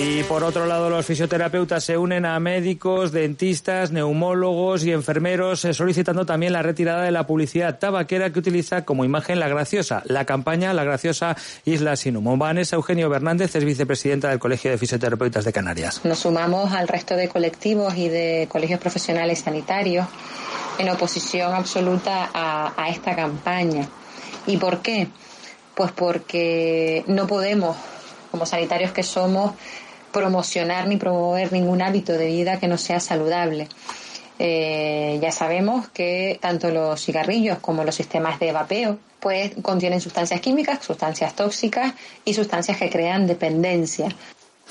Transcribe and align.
Y 0.00 0.22
por 0.22 0.44
otro 0.44 0.66
lado, 0.66 0.90
los 0.90 1.04
fisioterapeutas 1.04 1.82
se 1.82 1.98
unen 1.98 2.24
a 2.24 2.38
médicos, 2.38 3.10
dentistas, 3.10 3.90
neumólogos 3.90 4.84
y 4.84 4.92
enfermeros, 4.92 5.64
eh, 5.64 5.74
solicitando 5.74 6.24
también 6.24 6.52
la 6.52 6.62
retirada 6.62 7.02
de 7.02 7.10
la 7.10 7.26
publicidad 7.26 7.78
tabaquera 7.78 8.30
que 8.30 8.38
utiliza 8.38 8.84
como 8.84 9.04
imagen 9.04 9.40
la 9.40 9.48
graciosa, 9.48 10.02
la 10.06 10.24
campaña 10.24 10.72
La 10.72 10.84
graciosa 10.84 11.36
Isla 11.64 11.96
Sin 11.96 12.16
Humo. 12.16 12.36
Vanessa 12.36 12.76
Eugenio 12.76 13.10
Bernández 13.10 13.56
es 13.56 13.64
vicepresidenta 13.64 14.28
del 14.28 14.38
Colegio 14.38 14.70
de 14.70 14.78
Fisioterapeutas 14.78 15.44
de 15.44 15.52
Canarias. 15.52 16.00
Nos 16.04 16.20
sumamos 16.20 16.72
al 16.72 16.86
resto 16.86 17.16
de 17.16 17.28
colectivos 17.28 17.96
y 17.96 18.08
de 18.08 18.46
colegios 18.48 18.78
profesionales 18.78 19.40
sanitarios 19.40 20.06
en 20.78 20.88
oposición 20.90 21.54
absoluta 21.54 22.30
a, 22.32 22.72
a 22.76 22.88
esta 22.88 23.16
campaña. 23.16 23.88
¿Y 24.46 24.58
por 24.58 24.80
qué? 24.80 25.08
Pues 25.74 25.90
porque 25.92 27.04
no 27.08 27.26
podemos, 27.26 27.76
como 28.38 28.46
sanitarios 28.46 28.92
que 28.92 29.02
somos, 29.02 29.52
promocionar 30.12 30.86
ni 30.86 30.96
promover 30.96 31.52
ningún 31.52 31.82
hábito 31.82 32.12
de 32.12 32.26
vida 32.26 32.60
que 32.60 32.68
no 32.68 32.78
sea 32.78 33.00
saludable. 33.00 33.66
Eh, 34.38 35.18
ya 35.20 35.32
sabemos 35.32 35.88
que 35.88 36.38
tanto 36.40 36.70
los 36.70 37.04
cigarrillos 37.04 37.58
como 37.58 37.82
los 37.82 37.96
sistemas 37.96 38.38
de 38.38 38.52
vapeo 38.52 39.00
pues 39.18 39.50
contienen 39.60 40.00
sustancias 40.00 40.40
químicas, 40.40 40.84
sustancias 40.84 41.34
tóxicas 41.34 41.94
y 42.24 42.34
sustancias 42.34 42.76
que 42.76 42.88
crean 42.88 43.26
dependencia. 43.26 44.08